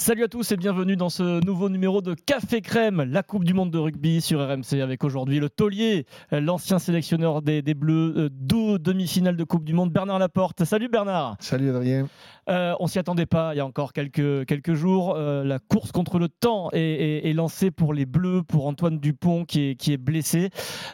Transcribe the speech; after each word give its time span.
Salut 0.00 0.24
à 0.24 0.28
tous 0.28 0.50
et 0.50 0.56
bienvenue 0.56 0.96
dans 0.96 1.10
ce 1.10 1.44
nouveau 1.44 1.68
numéro 1.68 2.00
de 2.00 2.14
Café 2.14 2.62
Crème, 2.62 3.02
la 3.02 3.22
Coupe 3.22 3.44
du 3.44 3.52
Monde 3.52 3.70
de 3.70 3.76
rugby 3.76 4.22
sur 4.22 4.40
RMC 4.40 4.80
avec 4.82 5.04
aujourd'hui 5.04 5.40
le 5.40 5.50
taulier, 5.50 6.06
l'ancien 6.32 6.78
sélectionneur 6.78 7.42
des, 7.42 7.60
Bleus, 7.74 8.14
euh, 8.16 8.28
deux 8.32 8.78
demi-finales 8.78 9.36
de 9.36 9.44
Coupe 9.44 9.62
du 9.62 9.74
Monde, 9.74 9.92
Bernard 9.92 10.18
Laporte. 10.18 10.64
Salut 10.64 10.88
Bernard. 10.88 11.36
Salut 11.38 11.68
Adrien. 11.68 12.08
Euh, 12.48 12.74
on 12.80 12.86
s'y 12.86 12.98
attendait 12.98 13.26
pas 13.26 13.54
il 13.54 13.58
y 13.58 13.60
a 13.60 13.66
encore 13.66 13.92
quelques, 13.92 14.46
quelques 14.46 14.72
jours. 14.72 15.14
Euh, 15.16 15.44
la 15.44 15.58
course 15.58 15.92
contre 15.92 16.18
le 16.18 16.28
temps 16.28 16.70
est, 16.72 17.36
lancée 17.36 17.70
pour 17.70 17.92
les 17.92 18.06
Bleus, 18.06 18.42
pour 18.42 18.66
Antoine 18.66 18.98
Dupont 18.98 19.44
qui 19.44 19.68
est, 19.68 19.74
qui 19.74 19.92
est 19.92 19.98
blessé. 19.98 20.48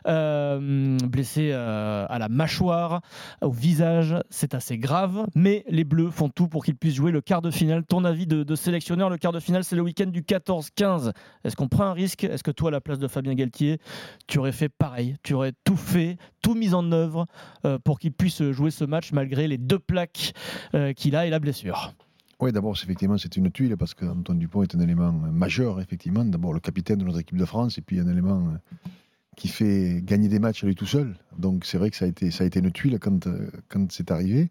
blessé 0.05 1.53
à 1.53 2.19
la 2.19 2.29
mâchoire, 2.29 3.03
au 3.41 3.53
visage, 3.53 4.17
c'est 4.31 4.55
assez 4.55 4.79
grave. 4.79 5.27
Mais 5.37 5.65
les 5.69 5.85
Bleus 5.85 6.11
font 6.11 6.29
tout 6.29 6.49
pour 6.49 6.65
qu'il 6.65 6.75
puisse 6.75 6.97
jouer 6.97 7.13
le 7.13 7.21
quart 7.21 7.41
de 7.41 7.53
finale. 7.53 7.85
Ton 7.85 8.05
avis 8.05 8.27
de, 8.27 8.43
de 8.43 8.55
le 8.97 9.17
quart 9.19 9.33
de 9.33 9.41
finale, 9.41 9.65
c'est 9.65 9.77
le 9.77 9.83
week-end 9.83 10.07
du 10.07 10.23
14-15. 10.23 11.13
Est-ce 11.45 11.57
qu'on 11.57 11.69
prend 11.69 11.85
un 11.85 11.93
risque? 11.93 12.25
Est-ce 12.25 12.43
que 12.43 12.51
toi, 12.51 12.69
à 12.69 12.73
la 12.73 12.81
place 12.81 12.99
de 12.99 13.09
Fabien 13.09 13.35
Galtier, 13.35 13.79
tu 14.27 14.39
aurais 14.39 14.53
fait 14.53 14.69
pareil? 14.69 15.17
Tu 15.23 15.35
aurais 15.35 15.53
tout 15.65 15.77
fait, 15.77 16.17
tout 16.43 16.55
mis 16.55 16.75
en 16.75 16.91
œuvre 16.93 17.27
euh, 17.65 17.79
pour 17.79 17.99
qu'il 17.99 18.13
puisse 18.13 18.43
jouer 18.51 18.71
ce 18.71 18.85
match 18.85 19.13
malgré 19.13 19.47
les 19.47 19.59
deux 19.59 19.79
plaques 19.79 20.33
euh, 20.75 20.93
qu'il 20.93 21.15
a 21.15 21.27
et 21.27 21.31
la 21.31 21.39
blessure? 21.39 21.93
Oui, 22.41 22.53
d'abord, 22.53 22.75
effectivement, 22.83 23.17
c'est 23.17 23.37
une 23.37 23.51
tuile 23.51 23.77
parce 23.77 23.95
qu'Antoine 23.95 24.39
Dupont 24.39 24.63
est 24.63 24.75
un 24.75 24.81
élément 24.81 25.13
majeur, 25.13 25.81
effectivement. 25.81 26.25
D'abord, 26.25 26.53
le 26.53 26.61
capitaine 26.61 26.99
de 26.99 27.05
notre 27.05 27.21
équipe 27.21 27.39
de 27.39 27.45
France 27.45 27.79
et 27.79 27.83
puis 27.83 28.01
un 28.01 28.09
élément 28.09 28.49
euh, 28.49 28.91
qui 29.37 29.49
fait 29.49 30.01
gagner 30.03 30.29
des 30.29 30.39
matchs 30.39 30.65
à 30.65 30.67
lui 30.67 30.75
tout 30.75 30.87
seul. 30.87 31.17
Donc, 31.39 31.65
c'est 31.65 31.79
vrai 31.79 31.91
que 31.91 31.97
ça 31.97 32.05
a 32.05 32.09
été, 32.09 32.31
ça 32.31 32.45
a 32.45 32.47
été 32.47 32.61
une 32.61 32.73
tuile 32.73 32.99
quand, 32.99 33.29
quand 33.69 33.93
c'est 33.93 34.11
arrivé. 34.11 34.51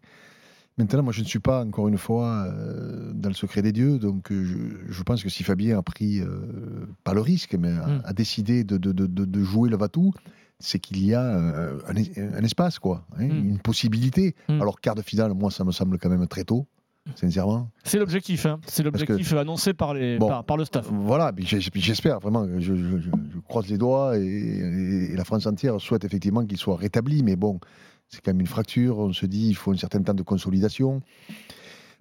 Maintenant, 0.78 1.02
moi, 1.02 1.12
je 1.12 1.22
ne 1.22 1.26
suis 1.26 1.38
pas, 1.38 1.64
encore 1.64 1.88
une 1.88 1.96
fois, 1.96 2.48
euh, 2.48 3.12
dans 3.14 3.30
le 3.30 3.34
secret 3.34 3.62
des 3.62 3.72
dieux. 3.72 3.98
Donc, 3.98 4.30
euh, 4.30 4.84
je, 4.88 5.02
pense 5.04 5.22
que 5.22 5.30
si 5.30 5.42
Fabien 5.42 5.78
a 5.78 5.82
pris, 5.82 6.20
euh, 6.20 6.86
pas 7.02 7.14
le 7.14 7.22
risque, 7.22 7.54
mais 7.54 7.70
a, 7.70 7.86
hmm. 7.86 8.12
décidé 8.14 8.62
de, 8.62 8.76
de, 8.76 8.92
de, 8.92 9.06
de, 9.06 9.42
jouer 9.42 9.70
le 9.70 9.78
Vatou, 9.78 10.12
c'est 10.58 10.78
qu'il 10.78 11.02
y 11.02 11.14
a 11.14 11.22
un, 11.22 12.44
espace, 12.44 12.78
quoi, 12.78 13.06
hein, 13.18 13.26
hmm. 13.26 13.48
une 13.50 13.58
possibilité. 13.58 14.34
Hmm. 14.50 14.60
Alors, 14.60 14.78
quart 14.80 14.94
de 14.94 15.02
finale, 15.02 15.32
moi, 15.32 15.50
ça 15.50 15.64
me 15.64 15.72
semble 15.72 15.98
quand 15.98 16.10
même 16.10 16.26
très 16.26 16.44
tôt. 16.44 16.66
Sincèrement. 17.14 17.70
C'est 17.84 18.00
l'objectif, 18.00 18.46
hein. 18.46 18.58
c'est 18.66 18.82
l'objectif 18.82 19.32
annoncé 19.34 19.74
par, 19.74 19.94
les, 19.94 20.18
par, 20.18 20.56
le 20.56 20.64
staff. 20.64 20.88
Voilà, 20.90 21.32
j'espère 21.38 22.18
vraiment, 22.18 22.48
je, 22.58 22.74
je, 22.74 23.08
croise 23.46 23.68
les 23.68 23.78
doigts 23.78 24.18
et, 24.18 24.22
et, 24.24 25.16
la 25.16 25.24
France 25.24 25.46
entière 25.46 25.80
souhaite 25.80 26.04
effectivement 26.04 26.44
qu'il 26.44 26.58
soit 26.58 26.76
rétabli, 26.76 27.22
mais 27.22 27.36
bon, 27.36 27.60
c'est 28.08 28.20
quand 28.20 28.32
même 28.32 28.40
une 28.40 28.46
fracture. 28.46 28.98
On 28.98 29.12
se 29.12 29.26
dit 29.26 29.48
il 29.48 29.56
faut 29.56 29.72
un 29.72 29.76
certain 29.76 30.02
temps 30.02 30.14
de 30.14 30.22
consolidation. 30.22 31.02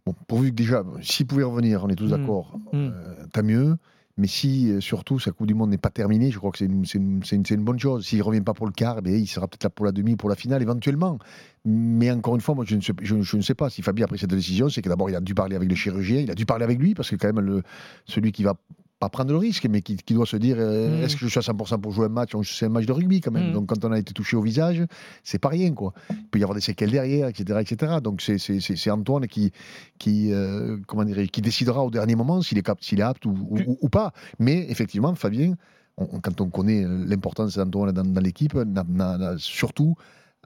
Bon, 0.06 0.14
pourvu 0.28 0.52
que 0.52 0.56
déjà, 0.56 0.84
s'il 1.02 1.26
pouvait 1.26 1.44
revenir, 1.44 1.84
on 1.84 1.90
est 1.90 1.96
tous 1.96 2.06
mmh. 2.06 2.18
d'accord, 2.18 2.60
mmh. 2.74 2.78
Euh, 2.78 3.26
tant 3.32 3.44
mieux. 3.44 3.76
Mais 4.18 4.28
si 4.28 4.72
euh, 4.72 4.80
surtout 4.80 5.20
sa 5.20 5.32
Coupe 5.32 5.48
du 5.48 5.54
Monde 5.54 5.72
n'est 5.72 5.78
pas 5.78 5.90
terminée, 5.90 6.32
je 6.32 6.38
crois 6.38 6.52
que 6.52 6.60
c'est 6.60 6.66
une, 6.66 6.86
une, 6.94 7.22
une, 7.50 7.64
bonne 7.64 7.80
chose. 7.80 8.06
S'il 8.06 8.20
ne 8.20 8.24
revient 8.24 8.42
pas 8.42 8.54
pour 8.54 8.66
le 8.66 8.72
quart, 8.72 9.00
eh 9.06 9.20
il 9.20 9.28
sera 9.28 9.48
peut-être 9.48 9.64
là 9.64 9.70
pour 9.70 9.86
la 9.86 9.92
demi, 9.92 10.16
pour 10.16 10.30
la 10.30 10.36
finale 10.36 10.62
éventuellement. 10.62 11.20
Mais 11.66 12.10
encore 12.12 12.36
une 12.36 12.42
fois, 12.42 12.56
moi 12.56 12.64
je 12.66 12.76
ne 12.78 12.82
sais, 12.82 12.94
je, 13.02 13.16
ne 13.16 13.42
sais 13.42 13.56
pas 13.56 13.70
si 13.70 13.82
Fabien 13.82 14.06
a 14.06 14.08
pris 14.08 14.20
cette 14.20 14.30
décision. 14.30 14.70
C'est 14.70 14.82
que 14.82 14.88
d'abord 14.88 15.10
il 15.10 15.16
a 15.16 15.22
dû 15.22 15.36
parler 15.36 15.58
avec 15.58 15.70
le 15.70 15.76
chirurgien, 15.76 16.22
il 16.22 16.32
a 16.32 16.36
dû 16.36 16.46
parler 16.46 16.64
avec 16.64 16.80
lui, 16.80 16.94
parce 16.94 17.10
que 17.10 17.18
quand 17.18 17.28
même 17.28 17.44
le, 17.44 17.64
celui 18.06 18.32
qui 18.32 18.44
va 18.44 18.56
pas 19.06 19.10
prendre 19.10 19.32
le 19.32 19.38
risque, 19.38 19.68
mais 19.70 19.82
qui, 19.82 20.14
doit 20.14 20.26
se 20.26 20.38
dire 20.38 20.58
euh, 20.60 21.00
mm. 21.00 21.04
est-ce 21.04 21.16
que 21.16 21.22
je 21.22 21.28
suis 21.28 21.38
à 21.38 21.42
100% 21.42 21.80
pour 21.80 21.92
jouer 21.92 22.06
un 22.06 22.10
match 22.10 22.32
C'est 22.44 22.66
un 22.66 22.70
match 22.70 22.86
de 22.86 22.92
rugby 22.92 23.22
quand 23.22 23.32
même. 23.32 23.50
Mm. 23.50 23.54
Donc 23.54 23.68
quand 23.68 23.86
on 23.86 23.92
a 23.92 24.00
été 24.00 24.14
touché 24.14 24.36
au 24.36 24.42
visage, 24.42 24.84
c'est 25.24 25.40
pas 25.40 25.50
rien 25.50 25.72
quoi. 25.74 25.94
Il 26.10 26.28
peut 26.28 26.40
y 26.40 26.44
avoir 26.44 26.56
des 26.56 26.62
séquelles 26.62 26.92
derrière, 26.92 27.28
etc., 27.28 27.60
etc. 27.62 27.98
Donc 28.02 28.22
c'est 28.22 28.92
Antoine 28.92 29.28
qui 29.28 29.52
qui 30.00 30.32
euh, 30.32 30.78
comment 30.88 31.04
dire, 31.04 31.18
qui 31.30 31.42
décidera 31.42 31.84
au 31.84 31.92
dernier 31.92 32.16
moment 32.16 32.42
s'il 32.42 32.58
est, 32.58 32.68
est 32.68 33.02
apte 33.02 33.26
ou, 33.26 33.36
ou, 33.82 33.90
pas. 33.90 34.12
Mais 34.40 34.66
effectivement, 34.70 35.14
Fabien, 35.16 35.54
quand 35.96 36.42
on 36.42 36.50
connaît 36.50 36.84
l'importance 36.84 37.58
d'Antoine 37.58 37.92
dans, 37.92 38.04
dans 38.04 38.22
l'équipe, 38.22 38.58
surtout 39.38 39.96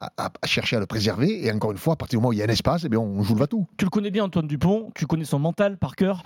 à, 0.00 0.30
chercher 0.44 0.76
à 0.76 0.80
le 0.80 0.86
préserver. 0.86 1.44
Et 1.44 1.52
encore 1.52 1.72
une 1.72 1.78
fois, 1.78 1.94
à 1.94 1.96
partir 1.96 2.18
du 2.18 2.22
moment 2.22 2.30
où 2.30 2.32
il 2.32 2.38
y 2.38 2.42
a 2.42 2.44
un 2.44 2.48
espace, 2.48 2.82
eh 2.84 2.88
bien, 2.88 2.98
on 2.98 3.22
joue 3.22 3.34
le 3.34 3.40
va-tout. 3.40 3.66
Tu 3.76 3.84
le 3.84 3.90
connais 3.90 4.10
bien, 4.10 4.24
Antoine 4.24 4.46
Dupont. 4.46 4.90
Tu 4.94 5.06
connais 5.06 5.24
son 5.24 5.38
mental 5.38 5.78
par 5.78 5.96
cœur. 5.96 6.22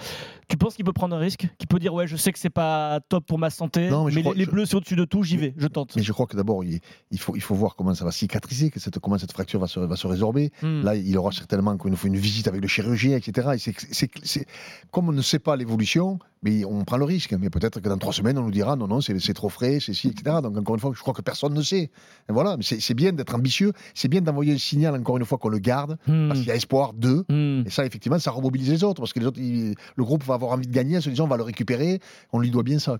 Tu 0.49 0.57
penses 0.57 0.75
qu'il 0.75 0.85
peut 0.85 0.93
prendre 0.93 1.17
un 1.17 1.19
risque? 1.19 1.49
Qu'il 1.59 1.69
peut 1.69 1.79
dire, 1.79 1.95
ouais, 1.95 2.07
je 2.07 2.17
sais 2.17 2.33
que 2.33 2.39
c'est 2.39 2.51
pas 2.51 3.01
top 3.09 3.27
pour 3.27 3.39
ma 3.39 3.51
santé, 3.51 3.91
mais, 3.91 4.23
les, 4.35 4.47
bleus, 4.47 4.67
c'est 4.67 4.77
au-dessus 4.77 4.97
de 4.97 5.05
tout, 5.05 5.23
j'y 5.23 5.37
vais, 5.37 5.55
je 5.57 5.67
tente. 5.67 5.97
Mais 5.97 6.03
je 6.03 6.12
crois 6.12 6.27
que 6.27 6.37
d'abord, 6.37 6.65
il, 6.65 6.81
faut, 7.19 7.35
il 7.35 7.41
faut 7.41 7.55
voir 7.55 7.77
comment 7.77 7.95
ça 7.95 8.05
va 8.05 8.12
cicatriser, 8.12 8.71
que 8.71 8.81
cette, 8.81 8.99
comment 8.99 9.19
cette 9.19 9.33
fracture 9.33 9.61
va 9.61 9.67
se, 9.67 9.81
va 9.81 9.97
se 9.97 10.06
résorber. 10.06 10.51
Hmm. 10.62 10.83
Là, 10.83 10.95
il 10.95 11.17
aura 11.17 11.33
certainement 11.33 11.77
une, 11.85 11.97
une 12.05 12.17
visite 12.17 12.49
avec 12.49 12.61
le 12.61 12.69
chirurgien, 12.69 13.17
etc. 13.17 13.49
Et 13.55 13.59
c'est, 13.59 14.47
comme 14.91 15.09
on 15.09 15.12
ne 15.12 15.23
sait 15.23 15.39
pas 15.39 15.56
l'évolution, 15.56 16.19
mais 16.43 16.65
on 16.65 16.85
prend 16.85 16.99
le 16.99 17.05
risque. 17.05 17.33
Mais 17.33 17.51
peut-être 17.51 17.81
que 17.81 17.89
dans 17.89 17.99
trois 17.99 18.12
semaines, 18.12 18.39
on 18.39 18.43
nous 18.43 18.51
dira 18.51 18.77
non, 18.77 18.87
non, 18.87 19.01
c'est 19.01 19.35
trop 19.35 19.49
frais, 19.49 19.79
c'est 19.81 19.95
ci, 19.95 20.09
etc. 20.09 20.37
Donc 20.43 20.56
encore 20.56 20.75
une 20.75 20.81
fois, 20.81 20.93
je 20.95 21.01
crois 21.01 21.15
que 21.15 21.23
personne 21.23 21.55
ne 21.55 21.62
sait. 21.62 21.91
Et 22.29 22.33
voilà, 22.33 22.56
mais 22.56 22.62
c'est 22.62 22.95
bien 22.95 23.12
d'être 23.12 23.35
ambitieux, 23.35 23.64
c'est 23.95 24.09
bien 24.09 24.21
d'envoyer 24.21 24.55
un 24.55 24.59
signal, 24.59 24.95
encore 24.95 25.17
une 25.17 25.25
fois, 25.25 25.39
qu'on 25.39 25.49
le 25.49 25.59
garde, 25.59 25.97
hmm. 26.07 26.29
parce 26.29 26.41
qu'il 26.41 26.49
y 26.49 26.53
a 26.53 26.57
espoir 26.57 26.93
d'eux. 26.93 27.25
Hmm. 27.29 27.63
Et 27.67 27.71
ça, 27.71 27.85
effectivement, 27.85 28.19
ça 28.19 28.31
remobilise 28.31 28.71
les 28.71 28.85
autres, 28.85 29.01
parce 29.01 29.13
que 29.13 29.21
les 29.21 29.27
autres, 29.27 29.41
le 29.41 30.05
groupe 30.05 30.25
va 30.25 30.35
avoir 30.35 30.53
envie 30.53 30.67
de 30.67 30.73
gagner 30.73 30.99
en 30.99 31.01
se 31.01 31.11
disant 31.11 31.25
on 31.25 31.29
va 31.29 31.37
le 31.37 31.43
récupérer, 31.43 32.01
on 32.33 32.41
lui 32.41 32.51
doit 32.51 32.63
bien 32.63 32.79
ça. 32.79 32.99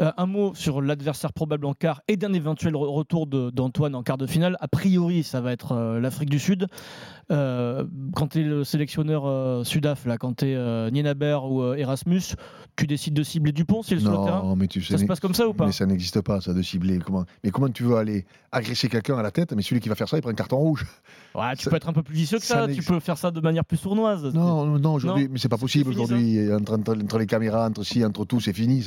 Euh, 0.00 0.12
un 0.16 0.26
mot 0.26 0.54
sur 0.54 0.82
l'adversaire 0.82 1.32
probable 1.32 1.66
en 1.66 1.74
quart 1.74 2.02
et 2.08 2.16
d'un 2.16 2.32
éventuel 2.32 2.76
retour 2.76 3.26
d'Antoine 3.26 3.94
en 3.94 4.02
quart 4.02 4.18
de 4.18 4.26
finale. 4.26 4.56
A 4.60 4.68
priori, 4.68 5.22
ça 5.22 5.40
va 5.40 5.52
être 5.52 5.72
euh, 5.72 6.00
l'Afrique 6.00 6.30
du 6.30 6.38
Sud. 6.38 6.66
Euh, 7.32 7.84
quand 8.14 8.28
tu 8.28 8.40
es 8.40 8.44
le 8.44 8.62
sélectionneur 8.62 9.66
Sudaf, 9.66 10.06
là, 10.06 10.16
quand 10.16 10.38
tu 10.38 10.46
es 10.46 10.90
Nienaber 10.90 11.38
ou 11.48 11.74
Erasmus, 11.74 12.36
tu 12.76 12.86
décides 12.86 13.14
de 13.14 13.22
cibler 13.22 13.52
Dupont 13.52 13.82
s'il 13.82 13.98
est 13.98 14.00
sur 14.00 14.10
le 14.10 14.24
terrain 14.24 14.54
mais 14.56 14.68
tu 14.68 14.82
Ça 14.82 14.98
se 14.98 15.04
passe 15.04 15.20
comme 15.20 15.34
ça 15.34 15.48
ou 15.48 15.54
pas 15.54 15.66
Mais 15.66 15.72
ça 15.72 15.86
n'existe 15.86 16.20
pas, 16.20 16.40
ça, 16.40 16.52
de 16.52 16.62
cibler. 16.62 16.98
Comment 17.04 17.24
mais 17.42 17.50
comment 17.50 17.68
tu 17.68 17.82
veux 17.82 17.96
aller 17.96 18.26
agresser 18.52 18.88
quelqu'un 18.88 19.16
à 19.16 19.22
la 19.22 19.30
tête 19.30 19.52
Mais 19.54 19.62
celui 19.62 19.80
qui 19.80 19.88
va 19.88 19.94
faire 19.94 20.05
ça, 20.08 20.18
il 20.18 20.20
prend 20.20 20.30
un 20.30 20.34
carton 20.34 20.56
rouge. 20.56 20.86
Ouais, 21.34 21.54
tu 21.56 21.68
peux 21.68 21.76
être 21.76 21.88
un 21.88 21.92
peu 21.92 22.02
plus 22.02 22.14
vicieux 22.14 22.38
que 22.38 22.44
ça, 22.44 22.66
tu 22.66 22.82
peux 22.82 22.98
faire 22.98 23.18
ça 23.18 23.30
de 23.30 23.40
manière 23.40 23.64
plus 23.64 23.76
sournoise. 23.76 24.24
Non, 24.34 24.78
non, 24.78 24.94
aujourd'hui, 24.94 25.28
mais 25.30 25.38
c'est 25.38 25.48
pas 25.48 25.58
possible 25.58 25.90
aujourd'hui. 25.90 26.52
Entre, 26.52 27.18
les 27.18 27.26
caméras, 27.26 27.66
entre 27.66 27.82
ci, 27.84 28.04
entre 28.04 28.24
tout, 28.24 28.40
c'est 28.40 28.52
fini. 28.52 28.84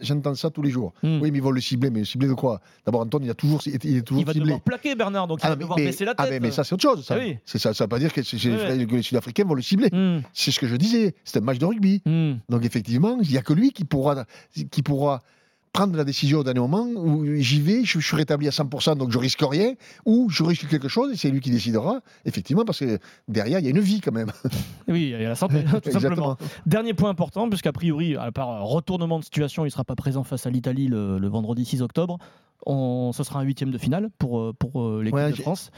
J'entends 0.00 0.34
ça 0.34 0.50
tous 0.50 0.62
les 0.62 0.70
jours. 0.70 0.92
Hmm. 1.02 1.20
Oui, 1.20 1.30
mais 1.30 1.38
ils 1.38 1.42
vont 1.42 1.50
le 1.50 1.60
cibler, 1.60 1.90
mais 1.90 2.04
cibler 2.04 2.28
de 2.28 2.34
quoi? 2.34 2.60
D'abord, 2.86 3.02
Antoine, 3.02 3.24
il, 3.24 3.30
a 3.30 3.34
toujours, 3.34 3.60
il 3.66 3.74
est 3.74 4.02
toujours 4.02 4.20
il 4.22 4.26
va 4.26 4.32
devoir 4.32 4.60
plaquer 4.60 4.94
Bernard, 4.94 5.26
donc 5.26 5.40
il 5.42 5.46
ah, 5.46 5.50
va 5.50 5.56
devoir 5.56 5.76
baisser 5.76 6.04
la 6.04 6.14
ah, 6.16 6.24
tête. 6.24 6.34
Ah, 6.36 6.40
mais, 6.40 6.50
ça, 6.50 6.64
c'est 6.64 6.74
autre 6.74 6.82
chose. 6.82 7.04
Ça. 7.04 7.16
Ah 7.16 7.34
ça 7.44 7.70
ne 7.70 7.74
veut 7.74 7.86
pas 7.88 7.98
dire 7.98 8.12
que, 8.12 8.20
les 8.20 9.02
Sud-Africains 9.02 9.44
vont 9.44 9.54
le 9.54 9.62
cibler. 9.62 9.90
Hmm. 9.92 10.22
C'est 10.32 10.50
ce 10.50 10.60
que 10.60 10.66
je 10.66 10.76
disais. 10.76 11.14
C'est 11.24 11.38
un 11.38 11.42
match 11.42 11.58
de 11.58 11.66
rugby. 11.66 12.02
Hmm. 12.06 12.34
Donc, 12.48 12.64
effectivement, 12.64 13.18
il 13.22 13.30
n'y 13.30 13.36
a 13.36 13.42
que 13.42 13.52
lui 13.52 13.72
qui 13.72 13.84
pourra, 13.84 14.24
qui 14.70 14.82
pourra 14.82 15.22
prendre 15.72 15.96
la 15.96 16.04
décision 16.04 16.40
au 16.40 16.44
dernier 16.44 16.60
moment 16.60 16.86
où 16.96 17.24
j'y 17.36 17.60
vais, 17.60 17.84
je, 17.84 18.00
suis 18.00 18.16
rétabli 18.16 18.48
à 18.48 18.50
100%, 18.50 18.96
donc 18.96 19.10
je 19.10 19.18
risque 19.18 19.42
rien, 19.42 19.74
ou 20.04 20.28
je 20.28 20.42
risque 20.42 20.68
quelque 20.68 20.88
chose 20.88 21.12
et 21.12 21.16
c'est 21.16 21.30
lui 21.30 21.40
qui 21.40 21.50
décidera, 21.50 22.00
effectivement, 22.24 22.64
parce 22.64 22.80
que 22.80 22.98
derrière, 23.28 23.60
il 23.60 23.64
y 23.64 23.68
a 23.68 23.70
une 23.70 23.80
vie 23.80 24.00
quand 24.00 24.12
même. 24.12 24.32
Oui, 24.88 25.12
il 25.14 25.22
y 25.22 25.24
a 25.24 25.28
la 25.28 25.36
santé, 25.36 25.64
tout 25.84 25.90
simplement. 25.92 26.36
Dernier 26.66 26.94
point 26.94 27.10
important, 27.10 27.48
puisqu'a 27.48 27.72
priori, 27.72 28.16
à 28.16 28.32
part 28.32 28.64
retournement 28.64 29.20
de 29.20 29.24
situation, 29.24 29.62
il 29.64 29.68
ne 29.68 29.70
sera 29.70 29.84
pas 29.84 29.94
présent 29.94 30.24
face 30.24 30.46
à 30.46 30.50
l'Italie 30.50 30.88
le, 30.88 31.18
le 31.18 31.28
vendredi 31.28 31.64
6 31.64 31.82
octobre 31.82 32.18
ce 32.66 33.22
sera 33.22 33.40
un 33.40 33.42
huitième 33.42 33.70
de 33.70 33.78
finale 33.78 34.10
pour, 34.18 34.40
euh, 34.40 34.52
pour 34.52 34.82
euh, 34.82 35.02
l'équipe 35.02 35.36
de 35.36 35.42
France. 35.42 35.70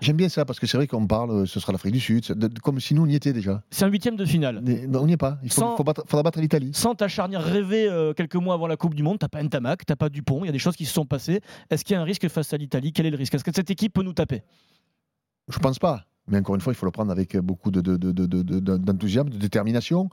J'aime 0.00 0.16
bien 0.16 0.28
ça 0.28 0.44
parce 0.44 0.60
que 0.60 0.66
c'est 0.66 0.76
vrai 0.76 0.86
qu'on 0.86 1.06
parle, 1.06 1.30
euh, 1.30 1.46
ce 1.46 1.58
sera 1.58 1.72
l'Afrique 1.72 1.92
du 1.92 2.00
Sud, 2.00 2.22
comme 2.62 2.78
si 2.78 2.94
nous 2.94 3.02
on 3.02 3.06
y 3.06 3.16
était 3.16 3.32
déjà. 3.32 3.62
C'est 3.70 3.84
un 3.84 3.88
huitième 3.88 4.16
de 4.16 4.24
finale. 4.24 4.62
on 4.94 5.06
n'y 5.06 5.12
est 5.12 5.16
pas. 5.16 5.38
Il 5.42 5.52
faut, 5.52 5.82
battre, 5.82 6.04
faudra 6.06 6.22
battre 6.22 6.40
l'Italie. 6.40 6.70
Sans 6.72 6.94
ta 6.94 7.08
charnière 7.08 7.42
rêvée 7.42 7.88
quelques 8.16 8.36
mois 8.36 8.54
avant 8.54 8.66
la 8.66 8.76
Coupe 8.76 8.94
du 8.94 9.02
Monde, 9.02 9.18
t'as 9.18 9.28
pas 9.28 9.42
Ntamak, 9.42 9.84
t'as 9.86 9.96
pas 9.96 10.08
Dupont, 10.08 10.44
il 10.44 10.46
y 10.46 10.50
a 10.50 10.52
des 10.52 10.58
choses 10.58 10.76
qui 10.76 10.84
se 10.84 10.92
sont 10.92 11.06
passées. 11.06 11.40
Est-ce 11.70 11.84
qu'il 11.84 11.94
y 11.94 11.96
a 11.96 12.00
un 12.00 12.04
risque 12.04 12.28
face 12.28 12.52
à 12.52 12.56
l'Italie? 12.56 12.92
Quel 12.92 13.06
est 13.06 13.10
le 13.10 13.16
risque? 13.16 13.34
Est-ce 13.34 13.44
que 13.44 13.54
cette 13.54 13.70
équipe 13.70 13.92
peut 13.92 14.02
nous 14.02 14.12
taper? 14.12 14.42
Je 15.48 15.58
pense 15.58 15.78
pas. 15.78 16.04
Mais 16.28 16.38
encore 16.38 16.54
une 16.54 16.60
fois, 16.60 16.72
il 16.72 16.76
faut 16.76 16.86
le 16.86 16.92
prendre 16.92 17.10
avec 17.10 17.36
beaucoup 17.38 17.70
d'enthousiasme, 17.70 19.30
de, 19.30 19.34
de 19.34 19.40
détermination 19.40 20.10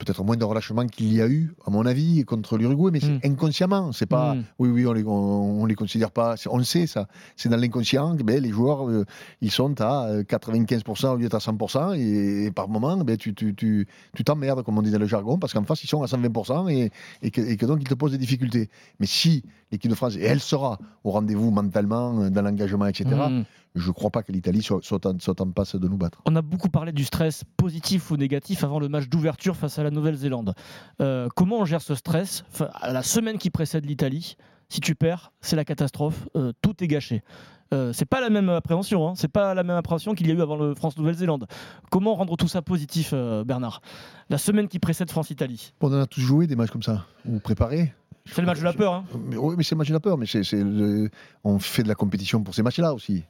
peut-être 0.00 0.24
moins 0.24 0.36
de 0.36 0.44
relâchement 0.44 0.86
qu'il 0.86 1.12
y 1.12 1.20
a 1.20 1.28
eu, 1.28 1.54
à 1.66 1.70
mon 1.70 1.84
avis, 1.84 2.24
contre 2.24 2.56
l'Uruguay, 2.56 2.90
mais 2.90 3.00
c'est 3.00 3.28
hmm. 3.28 3.32
inconsciemment. 3.32 3.92
C'est 3.92 4.06
pas, 4.06 4.34
hmm. 4.34 4.44
oui, 4.58 4.68
oui, 4.70 4.86
on 4.86 4.92
les, 4.92 5.04
on, 5.04 5.66
les 5.66 5.74
considère 5.74 6.10
pas. 6.10 6.34
On 6.48 6.56
le 6.56 6.64
sait, 6.64 6.86
ça. 6.86 7.06
C'est 7.36 7.50
dans 7.50 7.58
l'inconscient. 7.58 8.14
Ben, 8.14 8.42
les 8.42 8.48
joueurs, 8.48 8.88
euh, 8.88 9.04
ils 9.42 9.50
sont 9.50 9.80
à 9.80 10.22
95% 10.22 11.08
au 11.08 11.16
lieu 11.16 11.22
d'être 11.22 11.34
à 11.34 11.38
100%, 11.38 11.96
et, 11.96 12.50
par 12.50 12.68
moment, 12.68 12.96
ben, 12.98 13.16
tu, 13.16 13.34
tu, 13.34 13.54
tu, 13.54 13.86
tu 14.16 14.24
t'emmerdes, 14.24 14.64
comme 14.64 14.78
on 14.78 14.82
dit 14.82 14.90
dans 14.90 14.98
le 14.98 15.06
jargon, 15.06 15.38
parce 15.38 15.52
qu'en 15.52 15.64
face, 15.64 15.84
ils 15.84 15.88
sont 15.88 16.02
à 16.02 16.06
120% 16.06 16.70
et, 16.70 16.90
et, 17.22 17.30
que, 17.30 17.42
et 17.42 17.56
que 17.56 17.66
donc 17.66 17.78
ils 17.82 17.88
te 17.88 17.94
posent 17.94 18.12
des 18.12 18.18
difficultés. 18.18 18.70
Mais 18.98 19.06
si 19.06 19.44
l'équipe 19.70 19.90
de 19.90 19.96
France, 19.96 20.16
et 20.16 20.24
elle 20.24 20.40
sera 20.40 20.78
au 21.04 21.10
rendez-vous 21.10 21.50
mentalement, 21.50 22.30
dans 22.30 22.42
l'engagement, 22.42 22.86
etc 22.86 23.06
je 23.74 23.88
ne 23.88 23.92
crois 23.92 24.10
pas 24.10 24.22
que 24.22 24.32
l'Italie 24.32 24.62
soit, 24.62 25.06
en, 25.06 25.50
passe 25.50 25.76
de 25.76 25.88
nous 25.88 25.96
battre. 25.96 26.22
On 26.26 26.36
a 26.36 26.42
beaucoup 26.42 26.68
parlé 26.68 26.92
du 26.92 27.04
stress 27.04 27.44
positif 27.56 28.10
ou 28.10 28.16
négatif 28.16 28.64
avant 28.64 28.80
le 28.80 28.88
match 28.88 29.08
d'ouverture 29.08 29.56
face 29.56 29.78
à 29.78 29.82
la 29.82 29.90
Nouvelle-Zélande. 29.90 30.54
Euh, 31.00 31.28
comment 31.34 31.58
on 31.60 31.64
gère 31.64 31.82
ce 31.82 31.94
stress 31.94 32.44
à 32.74 32.92
la 32.92 33.02
semaine 33.02 33.38
qui 33.38 33.50
précède 33.50 33.86
l'Italie? 33.86 34.36
Si 34.68 34.80
tu 34.80 34.94
perds, 34.94 35.32
c'est 35.40 35.56
la 35.56 35.64
catastrophe, 35.64 36.28
euh, 36.36 36.52
tout 36.62 36.82
est 36.82 36.86
gâché. 36.86 37.22
Euh, 37.72 37.92
c'est 37.92 38.04
pas 38.04 38.20
la 38.20 38.30
même 38.30 38.48
appréhension, 38.48 39.08
hein. 39.08 39.14
c'est 39.16 39.28
pas 39.28 39.54
la 39.54 39.62
même 39.62 39.76
appréhension 39.76 40.14
qu'il 40.14 40.26
y 40.26 40.30
a 40.30 40.34
eu 40.34 40.42
avant 40.42 40.56
le 40.56 40.74
France-Nouvelle-Zélande. 40.74 41.46
Comment 41.90 42.14
rendre 42.14 42.36
tout 42.36 42.48
ça 42.48 42.62
positif, 42.62 43.10
euh, 43.12 43.44
Bernard? 43.44 43.80
La 44.28 44.38
semaine 44.38 44.68
qui 44.68 44.78
précède 44.78 45.10
France-Italie. 45.10 45.72
On 45.80 45.88
en 45.88 46.00
a 46.00 46.06
tous 46.06 46.20
joué 46.20 46.46
des 46.46 46.56
matchs 46.56 46.70
comme 46.70 46.82
ça, 46.82 47.06
ou 47.26 47.38
préparé. 47.38 47.92
C'est 48.26 48.40
le 48.40 48.46
match 48.46 48.58
de 48.58 48.64
la 48.64 48.72
peur. 48.72 48.94
Hein. 48.94 49.04
Mais, 49.26 49.36
oui, 49.36 49.54
mais 49.56 49.64
c'est 49.64 49.74
le 49.74 49.78
match 49.78 49.88
de 49.88 49.92
la 49.92 50.00
peur, 50.00 50.18
mais 50.18 50.26
c'est, 50.26 50.42
le... 50.52 51.10
on 51.42 51.58
fait 51.58 51.82
de 51.82 51.88
la 51.88 51.94
compétition 51.94 52.42
pour 52.42 52.54
ces 52.54 52.62
matchs-là 52.62 52.94
aussi. 52.94 53.24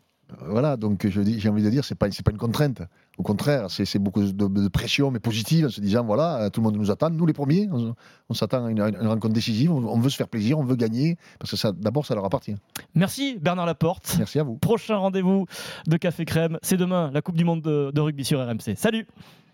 Voilà, 0.46 0.76
donc 0.76 1.06
j'ai 1.06 1.48
envie 1.48 1.62
de 1.62 1.70
dire, 1.70 1.84
c'est 1.84 1.94
pas, 1.94 2.08
pas 2.08 2.30
une 2.30 2.38
contrainte. 2.38 2.82
Au 3.18 3.22
contraire, 3.22 3.66
c'est 3.70 3.98
beaucoup 3.98 4.22
de, 4.22 4.68
pression, 4.68 5.10
mais 5.10 5.18
positive, 5.18 5.66
en 5.66 5.68
se 5.68 5.80
disant, 5.80 6.04
voilà, 6.04 6.48
tout 6.50 6.60
le 6.60 6.64
monde 6.64 6.76
nous 6.76 6.90
attend, 6.90 7.10
nous 7.10 7.26
les 7.26 7.32
premiers, 7.32 7.68
on, 7.70 8.34
s'attend 8.34 8.64
à 8.64 8.70
une, 8.70 8.80
rencontre 8.80 9.34
décisive, 9.34 9.72
on, 9.72 9.98
veut 10.00 10.08
se 10.08 10.16
faire 10.16 10.28
plaisir, 10.28 10.58
on 10.58 10.64
veut 10.64 10.76
gagner, 10.76 11.18
parce 11.38 11.50
que 11.50 11.70
d'abord, 11.72 12.06
ça 12.06 12.14
leur 12.14 12.24
appartient. 12.24 12.54
Merci 12.94 13.38
Bernard 13.40 13.66
Laporte. 13.66 14.14
Merci 14.18 14.38
à 14.38 14.42
vous. 14.42 14.56
Prochain 14.56 14.96
rendez-vous 14.96 15.46
de 15.86 15.96
Café 15.96 16.24
Crème, 16.24 16.58
c'est 16.62 16.76
demain, 16.76 17.10
la 17.12 17.22
Coupe 17.22 17.36
du 17.36 17.44
Monde 17.44 17.62
de, 17.62 17.90
de 17.94 18.00
rugby 18.00 18.24
sur 18.24 18.40
RMC. 18.40 18.76
Salut 18.76 19.06